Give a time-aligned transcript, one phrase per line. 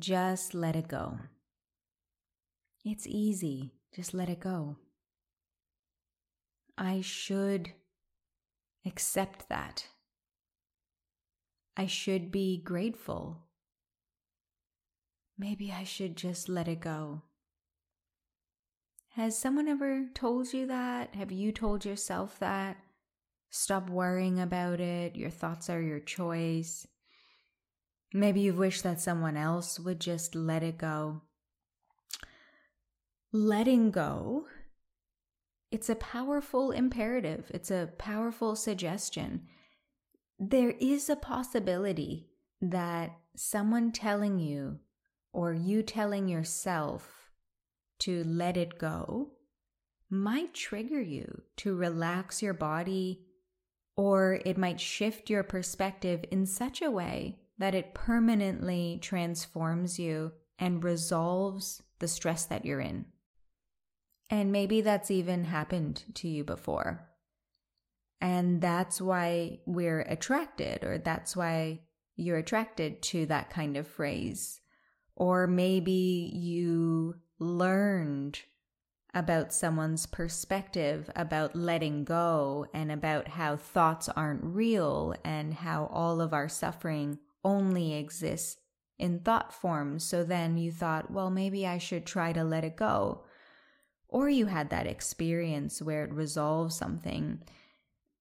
[0.00, 1.18] just let it go.
[2.84, 3.74] It's easy.
[3.94, 4.76] Just let it go.
[6.78, 7.72] I should
[8.86, 9.86] accept that.
[11.76, 13.44] I should be grateful.
[15.38, 17.22] Maybe I should just let it go.
[19.14, 21.14] Has someone ever told you that?
[21.14, 22.76] Have you told yourself that?
[23.50, 25.16] Stop worrying about it.
[25.16, 26.86] Your thoughts are your choice.
[28.12, 31.22] Maybe you've wished that someone else would just let it go.
[33.32, 34.46] Letting go,
[35.70, 39.46] it's a powerful imperative, it's a powerful suggestion.
[40.38, 44.80] There is a possibility that someone telling you
[45.32, 47.30] or you telling yourself
[48.00, 49.30] to let it go
[50.10, 53.20] might trigger you to relax your body,
[53.96, 60.32] or it might shift your perspective in such a way that it permanently transforms you
[60.58, 63.04] and resolves the stress that you're in.
[64.30, 67.06] And maybe that's even happened to you before.
[68.18, 71.80] And that's why we're attracted, or that's why
[72.16, 74.62] you're attracted to that kind of phrase.
[75.14, 78.40] Or maybe you learned
[79.12, 86.22] about someone's perspective about letting go and about how thoughts aren't real and how all
[86.22, 88.60] of our suffering only exists
[88.98, 89.98] in thought form.
[89.98, 93.24] So then you thought, well, maybe I should try to let it go.
[94.08, 97.42] Or you had that experience where it resolves something.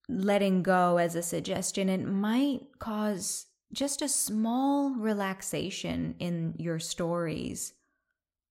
[0.07, 7.73] Letting go as a suggestion, it might cause just a small relaxation in your stories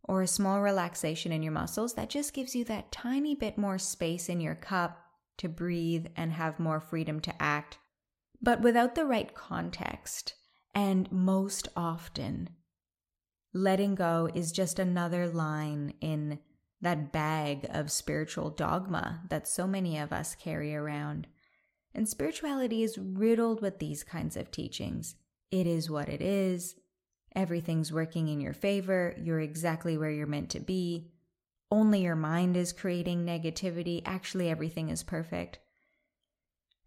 [0.05, 3.78] or a small relaxation in your muscles that just gives you that tiny bit more
[3.78, 4.98] space in your cup
[5.36, 7.78] to breathe and have more freedom to act.
[8.41, 10.35] But without the right context,
[10.74, 12.51] and most often,
[13.52, 16.39] letting go is just another line in
[16.80, 21.27] that bag of spiritual dogma that so many of us carry around.
[21.95, 25.17] And spirituality is riddled with these kinds of teachings.
[25.51, 26.77] It is what it is.
[27.35, 29.17] Everything's working in your favor.
[29.20, 31.11] You're exactly where you're meant to be.
[31.70, 34.02] Only your mind is creating negativity.
[34.05, 35.58] Actually, everything is perfect.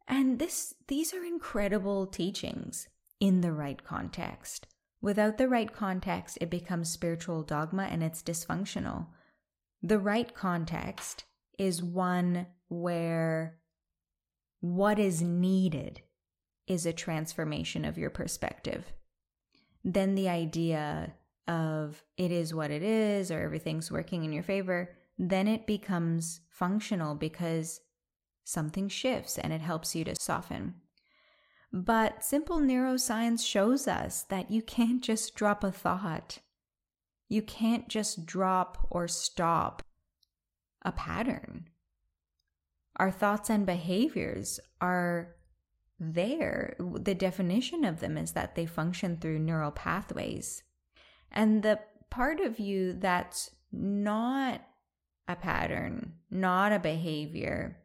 [0.07, 2.87] And this, these are incredible teachings
[3.21, 4.67] in the right context.
[4.99, 9.07] Without the right context, it becomes spiritual dogma and it's dysfunctional.
[9.81, 11.23] The right context
[11.57, 13.59] is one where
[14.59, 16.01] what is needed
[16.67, 18.91] is a transformation of your perspective.
[19.83, 21.13] Then the idea
[21.47, 26.41] of it is what it is or everything's working in your favor, then it becomes
[26.49, 27.81] functional because
[28.43, 30.75] something shifts and it helps you to soften.
[31.73, 36.39] But simple neuroscience shows us that you can't just drop a thought.
[37.29, 39.83] You can't just drop or stop
[40.83, 41.69] a pattern.
[42.97, 45.35] Our thoughts and behaviors are
[45.97, 46.75] there.
[46.79, 50.63] The definition of them is that they function through neural pathways.
[51.31, 51.79] And the
[52.09, 54.61] part of you that's not
[55.27, 57.77] a pattern, not a behavior,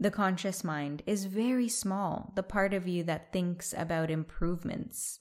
[0.00, 2.32] the conscious mind is very small.
[2.34, 5.20] The part of you that thinks about improvements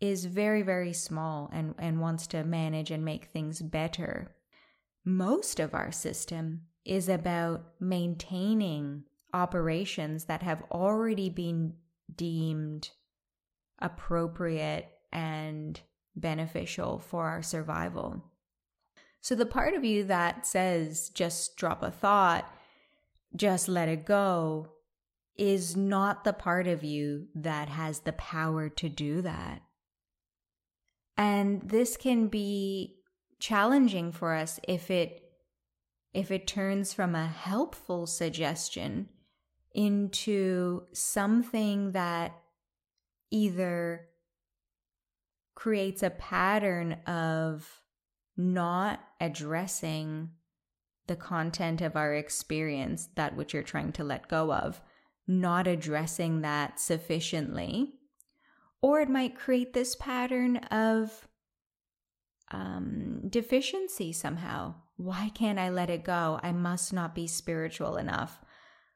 [0.00, 4.36] is very, very small and, and wants to manage and make things better.
[5.04, 9.02] Most of our system is about maintaining
[9.32, 11.74] operations that have already been
[12.14, 12.90] deemed
[13.80, 15.80] appropriate and
[16.14, 18.22] beneficial for our survival.
[19.20, 22.48] So, the part of you that says just drop a thought
[23.36, 24.68] just let it go
[25.36, 29.62] is not the part of you that has the power to do that.
[31.16, 32.96] And this can be
[33.40, 35.20] challenging for us if it
[36.12, 39.08] if it turns from a helpful suggestion
[39.74, 42.40] into something that
[43.32, 44.06] either
[45.56, 47.80] creates a pattern of
[48.36, 50.30] not addressing
[51.06, 54.80] the content of our experience, that which you're trying to let go of,
[55.26, 57.94] not addressing that sufficiently.
[58.80, 61.26] Or it might create this pattern of
[62.50, 64.74] um, deficiency somehow.
[64.96, 66.38] Why can't I let it go?
[66.42, 68.40] I must not be spiritual enough.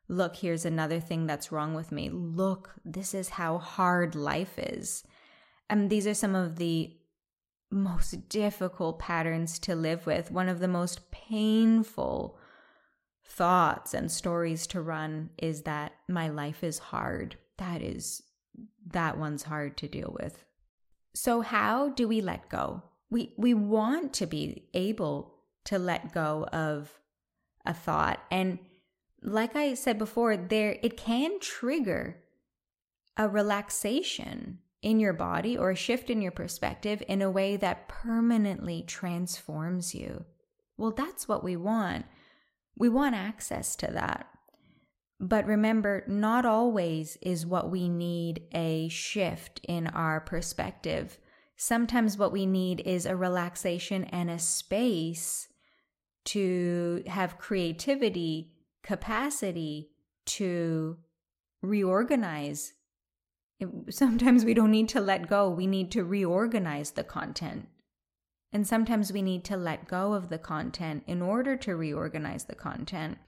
[0.08, 2.08] Look, here's another thing that's wrong with me.
[2.10, 5.04] Look, this is how hard life is.
[5.68, 6.94] And these are some of the
[7.70, 12.38] most difficult patterns to live with, one of the most painful
[13.24, 17.36] thoughts and stories to run is that my life is hard.
[17.58, 18.22] That is,
[18.86, 20.44] that one's hard to deal with.
[21.14, 22.82] So, how do we let go?
[23.10, 26.90] we we want to be able to let go of
[27.64, 28.58] a thought and
[29.22, 32.22] like I said before there it can trigger
[33.16, 37.88] a relaxation in your body or a shift in your perspective in a way that
[37.88, 40.24] permanently transforms you.
[40.76, 42.06] Well, that's what we want.
[42.76, 44.28] We want access to that.
[45.20, 51.18] But remember, not always is what we need a shift in our perspective.
[51.56, 55.48] Sometimes what we need is a relaxation and a space
[56.26, 58.52] to have creativity,
[58.84, 59.90] capacity
[60.26, 60.98] to
[61.62, 62.74] reorganize.
[63.90, 67.68] Sometimes we don't need to let go, we need to reorganize the content.
[68.52, 72.54] And sometimes we need to let go of the content in order to reorganize the
[72.54, 73.18] content.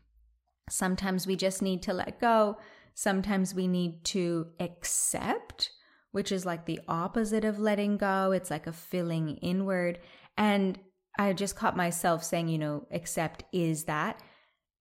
[0.71, 2.57] Sometimes we just need to let go.
[2.95, 5.71] Sometimes we need to accept,
[6.13, 8.33] which is like the opposite of letting go.
[8.33, 9.99] It's like a filling inward.
[10.39, 10.79] And
[11.19, 14.23] I just caught myself saying, you know, accept is that.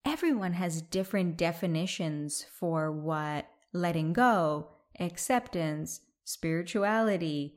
[0.06, 4.68] Everyone has different definitions for what letting go,
[5.00, 7.54] acceptance, spirituality,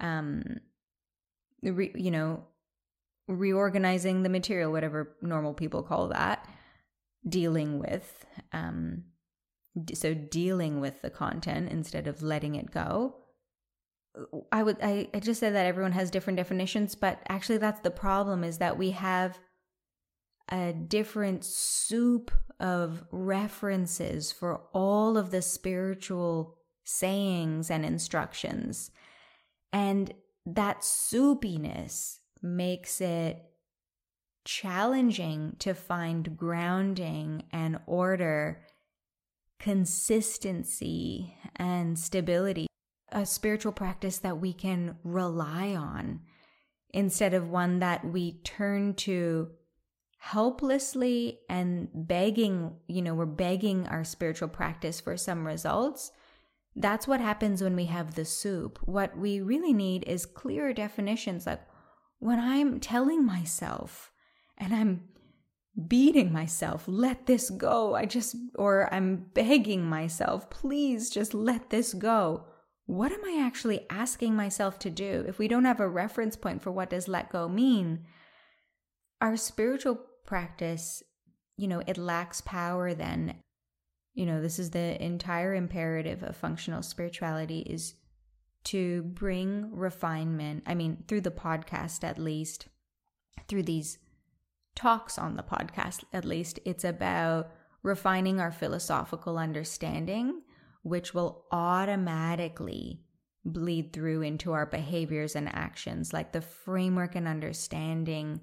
[0.00, 0.42] um,
[1.62, 2.44] re, you know,
[3.28, 6.46] reorganizing the material, whatever normal people call that
[7.28, 9.04] dealing with um,
[9.94, 13.16] so dealing with the content instead of letting it go.
[14.50, 17.90] I would I, I just said that everyone has different definitions but actually that's the
[17.90, 19.38] problem is that we have
[20.50, 26.55] a different soup of references for all of the spiritual
[26.86, 28.90] sayings and instructions
[29.72, 30.14] and
[30.46, 33.42] that soupiness makes it
[34.44, 38.62] challenging to find grounding and order,
[39.58, 42.68] consistency and stability,
[43.10, 46.20] a spiritual practice that we can rely on
[46.94, 49.50] instead of one that we turn to
[50.18, 56.12] helplessly and begging, you know, we're begging our spiritual practice for some results.
[56.76, 58.78] That's what happens when we have the soup.
[58.84, 61.62] What we really need is clearer definitions like
[62.18, 64.12] when I'm telling myself,
[64.58, 65.02] and I'm
[65.88, 67.94] beating myself, let this go.
[67.94, 72.46] I just, or I'm begging myself, please just let this go.
[72.86, 75.24] What am I actually asking myself to do?
[75.26, 78.04] If we don't have a reference point for what does let go mean,
[79.20, 81.02] our spiritual practice,
[81.56, 83.42] you know, it lacks power then.
[84.16, 87.94] You know, this is the entire imperative of functional spirituality is
[88.64, 90.62] to bring refinement.
[90.66, 92.66] I mean, through the podcast at least,
[93.46, 93.98] through these
[94.74, 97.50] talks on the podcast, at least, it's about
[97.82, 100.40] refining our philosophical understanding,
[100.82, 103.02] which will automatically
[103.44, 106.14] bleed through into our behaviors and actions.
[106.14, 108.40] Like the framework and understanding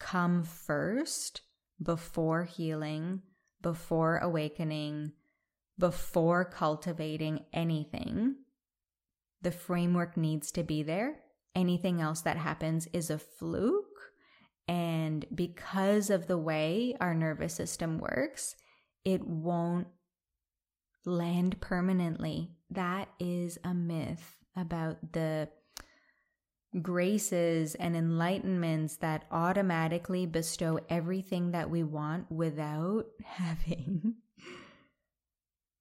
[0.00, 1.42] come first
[1.82, 3.20] before healing,
[3.64, 5.10] before awakening,
[5.76, 8.36] before cultivating anything.
[9.42, 11.16] The framework needs to be there.
[11.56, 13.94] Anything else that happens is a fluke
[14.66, 18.56] and because of the way our nervous system works,
[19.04, 19.88] it won't
[21.04, 22.50] land permanently.
[22.70, 25.50] That is a myth about the
[26.82, 34.14] graces and enlightenments that automatically bestow everything that we want without having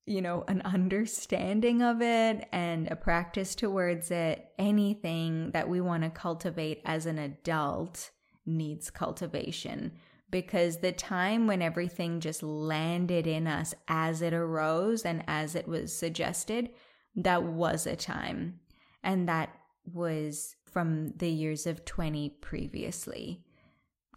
[0.06, 6.04] you know an understanding of it and a practice towards it anything that we want
[6.04, 8.12] to cultivate as an adult
[8.46, 9.94] needs cultivation
[10.34, 15.68] because the time when everything just landed in us as it arose and as it
[15.68, 16.72] was suggested,
[17.16, 18.60] that was a time.
[19.04, 19.53] And that
[19.92, 23.44] was from the years of 20 previously,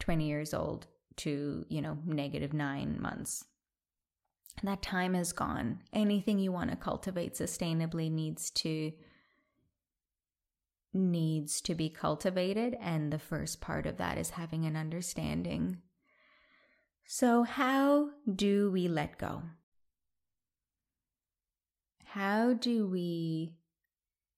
[0.00, 3.44] 20 years old to, you know, negative nine months.
[4.62, 5.80] That time is gone.
[5.92, 8.92] Anything you want to cultivate sustainably needs to
[10.94, 15.76] needs to be cultivated, and the first part of that is having an understanding.
[17.04, 19.42] So, how do we let go?
[22.04, 23.55] How do we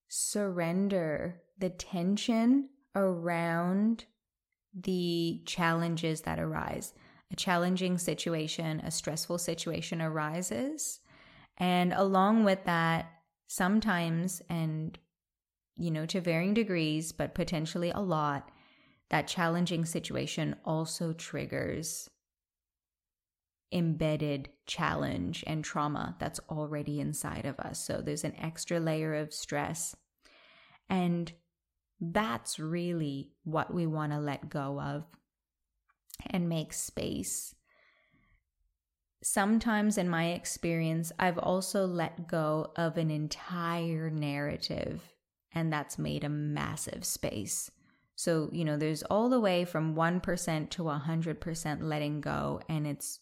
[0.08, 4.04] surrender the tension around
[4.74, 6.94] the challenges that arise?
[7.30, 11.00] A challenging situation, a stressful situation arises.
[11.58, 13.10] And along with that,
[13.48, 14.98] sometimes, and
[15.76, 18.50] you know, to varying degrees, but potentially a lot,
[19.10, 22.10] that challenging situation also triggers
[23.72, 27.78] embedded challenge and trauma that's already inside of us.
[27.78, 29.94] So there's an extra layer of stress.
[30.88, 31.32] And
[32.00, 35.04] That's really what we want to let go of
[36.26, 37.54] and make space.
[39.22, 45.02] Sometimes, in my experience, I've also let go of an entire narrative,
[45.52, 47.68] and that's made a massive space.
[48.14, 53.18] So, you know, there's all the way from 1% to 100% letting go, and it's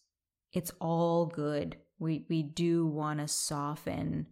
[0.52, 1.76] it's all good.
[1.98, 4.26] We we do want to soften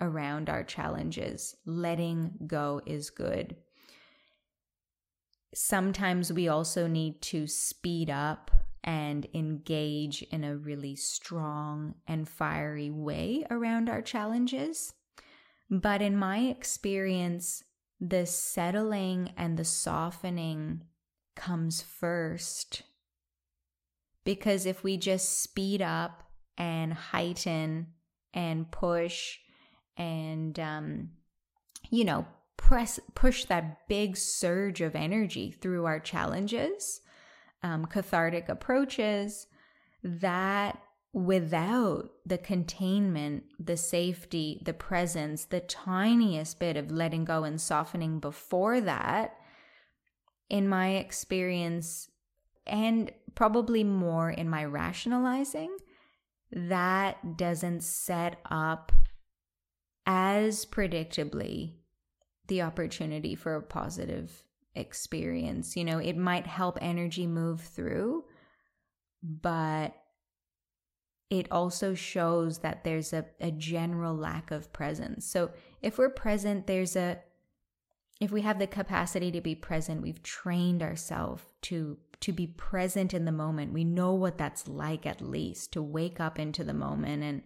[0.00, 1.56] around our challenges.
[1.64, 3.56] Letting go is good.
[5.54, 8.50] Sometimes we also need to speed up
[8.82, 14.92] and engage in a really strong and fiery way around our challenges.
[15.70, 17.64] But in my experience,
[18.00, 20.82] the settling and the softening
[21.34, 22.82] comes first.
[24.24, 26.22] Because if we just speed up
[26.56, 27.88] and heighten
[28.32, 29.38] and push
[29.96, 31.10] and, um,
[31.90, 32.26] you know,
[32.56, 37.00] press, push that big surge of energy through our challenges,
[37.62, 39.46] um, cathartic approaches,
[40.02, 40.78] that
[41.12, 48.18] without the containment, the safety, the presence, the tiniest bit of letting go and softening
[48.18, 49.36] before that,
[50.50, 52.08] in my experience,
[52.66, 55.76] and probably more in my rationalizing,
[56.52, 58.92] that doesn't set up
[60.06, 61.72] as predictably
[62.46, 64.44] the opportunity for a positive
[64.74, 65.76] experience.
[65.76, 68.24] You know, it might help energy move through,
[69.22, 69.94] but
[71.30, 75.26] it also shows that there's a, a general lack of presence.
[75.26, 77.18] So if we're present, there's a,
[78.20, 83.14] if we have the capacity to be present, we've trained ourselves to to be present
[83.14, 83.72] in the moment.
[83.72, 87.42] We know what that's like at least to wake up into the moment and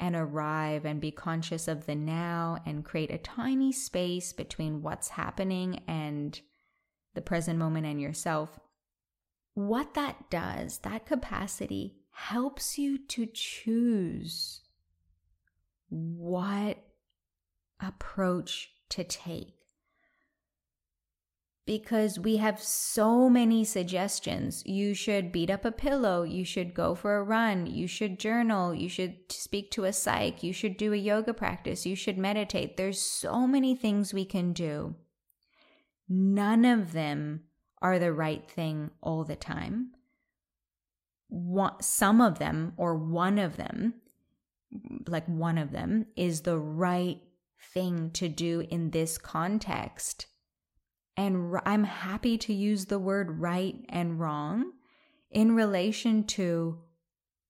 [0.00, 5.08] and arrive and be conscious of the now and create a tiny space between what's
[5.08, 6.40] happening and
[7.12, 8.58] the present moment and yourself.
[9.52, 14.62] What that does, that capacity helps you to choose
[15.90, 16.78] what
[17.78, 19.59] approach to take.
[21.70, 24.64] Because we have so many suggestions.
[24.66, 26.24] You should beat up a pillow.
[26.24, 27.66] You should go for a run.
[27.66, 28.74] You should journal.
[28.74, 30.42] You should speak to a psych.
[30.42, 31.86] You should do a yoga practice.
[31.86, 32.76] You should meditate.
[32.76, 34.96] There's so many things we can do.
[36.08, 37.42] None of them
[37.80, 39.92] are the right thing all the time
[41.80, 43.94] some of them or one of them,
[45.06, 47.20] like one of them, is the right
[47.72, 50.26] thing to do in this context.
[51.20, 54.72] And I'm happy to use the word right and wrong
[55.30, 56.78] in relation to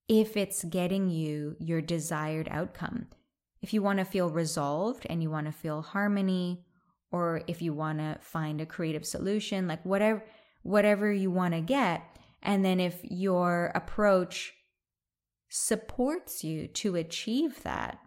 [0.09, 3.07] if it's getting you your desired outcome.
[3.63, 6.65] If you want to feel resolved and you want to feel harmony,
[7.13, 10.25] or if you want to find a creative solution, like whatever
[10.63, 12.03] whatever you want to get,
[12.43, 14.53] and then if your approach
[15.49, 18.01] supports you to achieve that,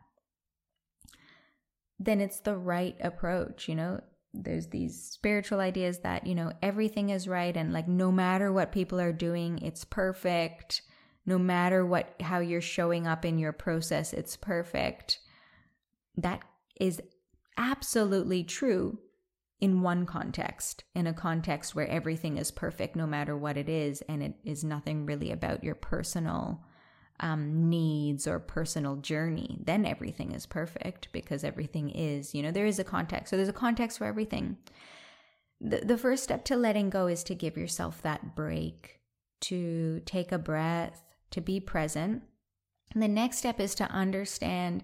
[1.98, 3.70] then it's the right approach.
[3.70, 4.02] You know,
[4.34, 8.72] there's these spiritual ideas that, you know, everything is right and like no matter what
[8.72, 10.82] people are doing, it's perfect.
[11.26, 15.20] No matter what, how you're showing up in your process, it's perfect.
[16.18, 16.42] That
[16.80, 17.02] is
[17.58, 19.00] absolutely true
[19.62, 24.02] in one context, in a context where everything is perfect no matter what it is,
[24.10, 26.66] and it is nothing really about your personal
[27.24, 32.66] um, needs or personal journey, then everything is perfect because everything is, you know, there
[32.66, 33.30] is a context.
[33.30, 34.58] So there's a context for everything.
[35.62, 39.00] The, the first step to letting go is to give yourself that break,
[39.42, 41.02] to take a breath,
[41.32, 42.24] to be present.
[42.94, 44.84] And the next step is to understand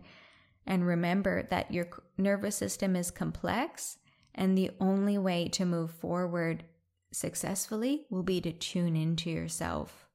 [0.66, 3.98] and remember that your nervous system is complex
[4.34, 6.64] and the only way to move forward
[7.12, 10.09] successfully will be to tune into yourself.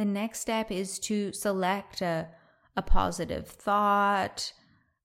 [0.00, 2.28] The next step is to select a,
[2.74, 4.50] a positive thought,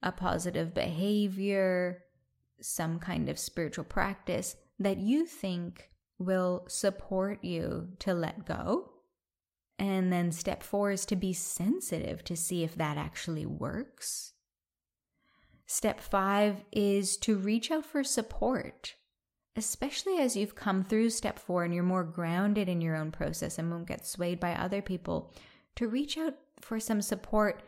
[0.02, 2.06] a positive behavior,
[2.62, 8.94] some kind of spiritual practice that you think will support you to let go.
[9.78, 14.32] And then step four is to be sensitive to see if that actually works.
[15.66, 18.96] Step five is to reach out for support,
[19.56, 23.58] especially as you've come through step four and you're more grounded in your own process
[23.58, 25.34] and won't get swayed by other people.
[25.78, 27.62] To reach out for some support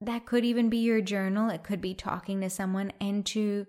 [0.00, 3.66] that could even be your journal, it could be talking to someone, and to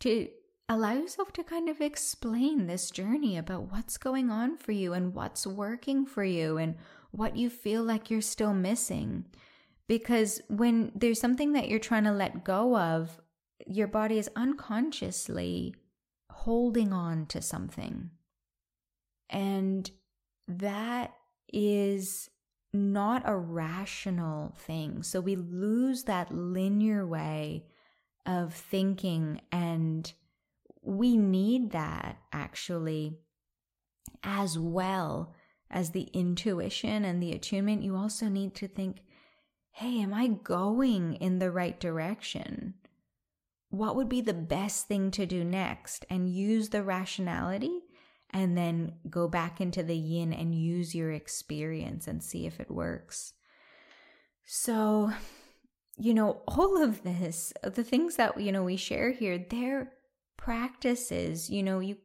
[0.00, 0.28] to
[0.68, 5.14] allow yourself to kind of explain this journey about what's going on for you and
[5.14, 6.76] what's working for you and
[7.10, 9.24] what you feel like you're still missing.
[9.88, 13.18] Because when there's something that you're trying to let go of,
[13.66, 15.74] your body is unconsciously
[16.30, 18.10] holding on to something.
[19.30, 19.90] And
[20.46, 21.14] that
[21.52, 22.30] is
[22.72, 25.02] not a rational thing.
[25.02, 27.64] So we lose that linear way
[28.26, 30.12] of thinking, and
[30.82, 33.18] we need that actually
[34.22, 35.34] as well
[35.70, 37.82] as the intuition and the attunement.
[37.82, 39.02] You also need to think,
[39.70, 42.74] hey, am I going in the right direction?
[43.70, 46.06] What would be the best thing to do next?
[46.08, 47.80] And use the rationality
[48.30, 52.70] and then go back into the yin and use your experience and see if it
[52.70, 53.32] works.
[54.44, 55.12] So,
[55.98, 59.92] you know, all of this, the things that, you know, we share here, they're
[60.36, 61.50] practices.
[61.50, 61.96] You know, you,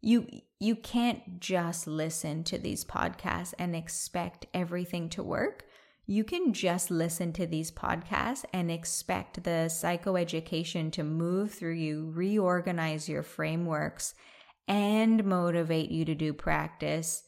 [0.00, 0.26] you,
[0.58, 5.64] you can't just listen to these podcasts and expect everything to work.
[6.10, 12.10] You can just listen to these podcasts and expect the psychoeducation to move through you,
[12.14, 14.14] reorganize your frameworks,
[14.66, 17.24] and motivate you to do practice.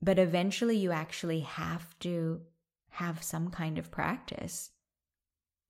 [0.00, 2.40] But eventually, you actually have to
[2.92, 4.70] have some kind of practice.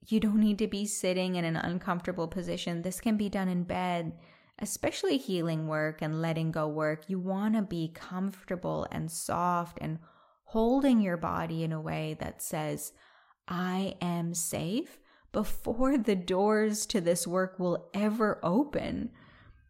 [0.07, 2.83] You don't need to be sitting in an uncomfortable position.
[2.83, 4.12] This can be done in bed,
[4.61, 7.11] especially healing work and letting go work.
[7.11, 9.99] You want to be comfortable and soft and
[10.52, 12.92] holding your body in a way that says,
[13.49, 14.99] I am safe
[15.32, 19.09] before the doors to this work will ever open.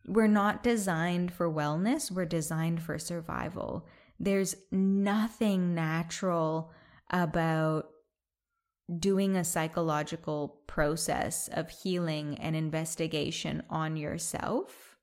[0.08, 3.86] We're not designed for wellness, we're designed for survival.
[4.18, 6.72] There's nothing natural
[7.10, 7.86] about
[8.98, 14.96] doing a psychological process of healing and investigation on yourself.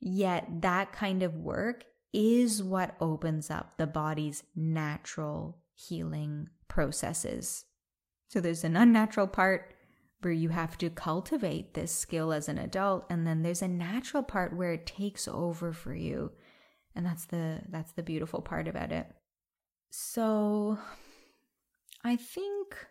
[0.00, 7.64] Yet, that kind of work is what opens up the body's natural healing processes.
[8.28, 9.74] So, there's an unnatural part
[10.20, 14.22] where you have to cultivate this skill as an adult and then there's a natural
[14.22, 16.32] part where it takes over for you
[16.94, 19.06] and that's the that's the beautiful part about it
[19.90, 20.78] so
[22.04, 22.86] i think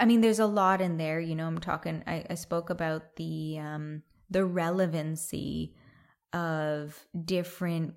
[0.00, 3.16] i mean there's a lot in there you know i'm talking i, I spoke about
[3.16, 5.76] the um the relevancy
[6.32, 7.94] of different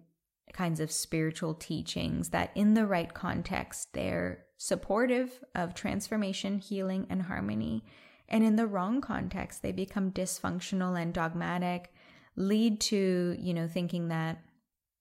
[0.54, 7.24] kinds of spiritual teachings that in the right context they're supportive of transformation healing and
[7.24, 7.84] harmony
[8.30, 11.92] and in the wrong context, they become dysfunctional and dogmatic,
[12.36, 14.40] lead to, you know, thinking that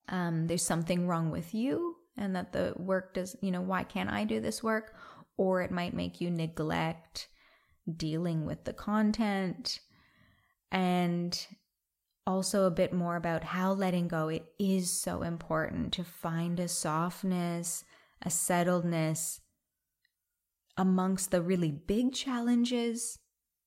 [0.09, 4.11] um, there's something wrong with you and that the work does, you know, why can't
[4.11, 4.95] I do this work?
[5.37, 7.29] Or it might make you neglect
[7.97, 9.79] dealing with the content
[10.73, 11.47] and
[12.29, 16.69] also a bit more about how letting go it is so important to find a
[16.69, 17.85] softness
[18.23, 19.41] a settledness
[20.77, 23.19] amongst the really big challenges,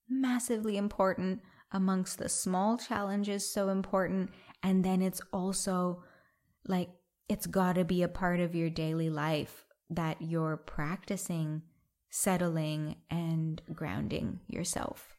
[0.09, 4.31] massively important, amongst the small challenges, so important.
[4.63, 6.03] And then it's also
[6.67, 6.89] like
[7.27, 11.61] it's got to be a part of your daily life that you're practicing
[12.09, 15.17] settling and grounding yourself.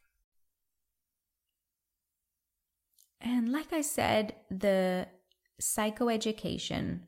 [3.23, 5.07] And like I said, the
[5.61, 6.99] psychoeducation,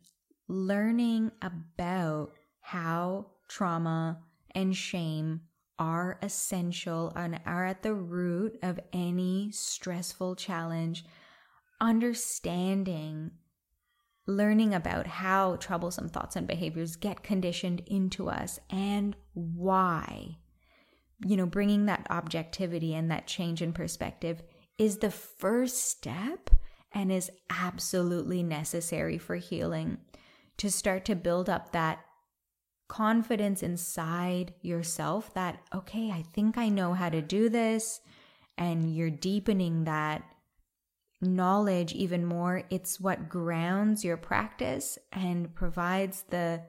[0.47, 4.19] learning about how trauma
[4.51, 5.41] and shame
[5.78, 11.04] are essential and are at the root of any stressful challenge.
[11.82, 13.32] Understanding,
[14.25, 20.38] learning about how troublesome thoughts and behaviors get conditioned into us and why,
[21.25, 24.41] you know, bringing that objectivity and that change in perspective
[24.78, 26.50] is the first step
[26.92, 29.98] and is absolutely necessary for healing
[30.58, 32.00] to start to build up that
[32.88, 38.00] confidence inside yourself that, okay, I think I know how to do this.
[38.58, 40.24] And you're deepening that
[41.22, 42.64] knowledge even more.
[42.70, 46.62] It's what grounds your practice and provides the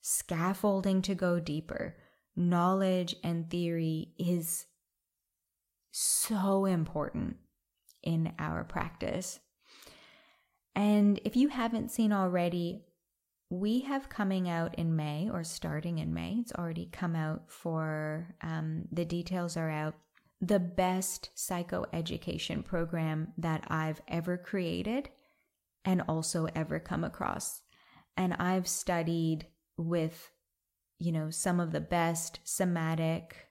[0.00, 1.96] scaffolding to go deeper.
[2.36, 4.66] Knowledge and theory is
[5.90, 7.36] so important
[8.04, 9.40] in our practice.
[10.76, 12.84] And if you haven't seen already,
[13.50, 16.38] we have coming out in May or starting in May.
[16.40, 19.94] It's already come out for um, the details are out.
[20.40, 25.08] The best psychoeducation program that I've ever created
[25.84, 27.62] and also ever come across.
[28.16, 30.30] And I've studied with,
[30.98, 33.48] you know, some of the best somatic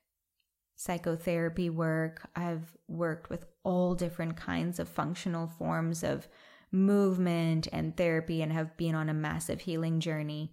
[0.75, 2.29] psychotherapy work.
[2.36, 6.27] I've worked with all different kinds of functional forms of
[6.71, 10.51] movement and therapy and have been on a massive healing journey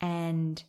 [0.00, 0.62] and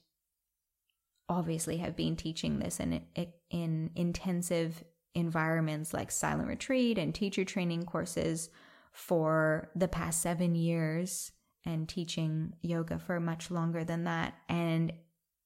[1.30, 3.02] obviously have been teaching this in
[3.50, 8.50] in intensive environments like Silent Retreat and teacher training courses
[8.94, 11.32] for the past seven years
[11.66, 14.34] and teaching yoga for much longer than that.
[14.48, 14.94] And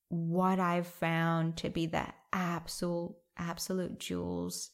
[0.09, 4.71] what I've found to be the absolute, absolute jewels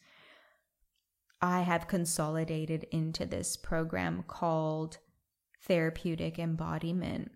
[1.41, 4.97] I have consolidated into this program called
[5.63, 7.31] Therapeutic Embodiment.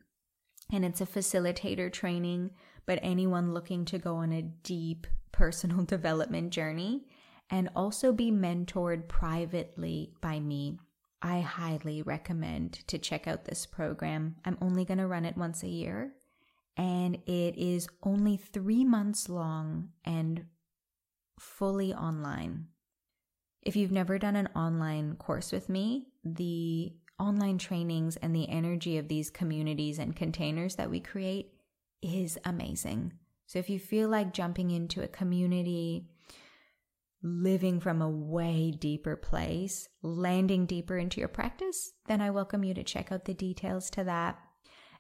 [0.72, 2.52] And it's a facilitator training,
[2.86, 7.06] but anyone looking to go on a deep personal development journey
[7.50, 10.80] and also be mentored privately by me.
[11.22, 14.38] I highly recommend to check out this program.
[14.46, 16.14] I'm only going to run it once a year,
[16.78, 20.46] and it is only three months long and
[21.40, 22.68] fully online.
[23.62, 28.98] If you've never done an online course with me, the online trainings and the energy
[28.98, 31.54] of these communities and containers that we create
[32.02, 33.14] is amazing.
[33.46, 36.08] So if you feel like jumping into a community,
[37.22, 42.74] living from a way deeper place, landing deeper into your practice, then I welcome you
[42.74, 44.40] to check out the details to that.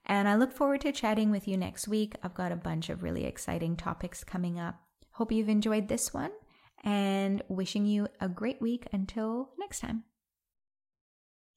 [0.05, 2.15] And I look forward to chatting with you next week.
[2.21, 4.79] I've got a bunch of really exciting topics coming up.
[5.11, 6.31] Hope you've enjoyed this one
[6.83, 10.03] and wishing you a great week until next time.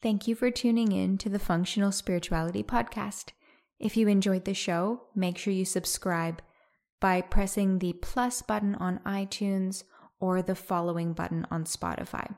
[0.03, 3.31] Thank you for tuning in to the Functional Spirituality Podcast.
[3.81, 6.43] If you enjoyed the show, make sure you subscribe
[7.01, 9.85] by pressing the plus button on iTunes
[10.21, 12.35] or the following button on Spotify.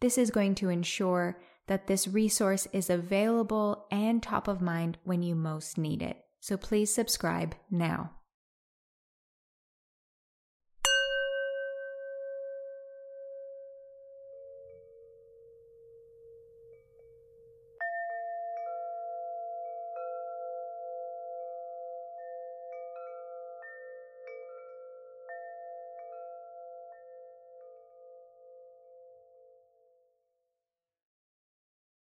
[0.00, 5.22] This is going to ensure that this resource is available and top of mind when
[5.22, 6.18] you most need it.
[6.40, 8.12] So please subscribe now.